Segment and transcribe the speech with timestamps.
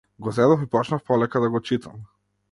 [0.27, 2.01] Го зедов и почнав полека да го читам.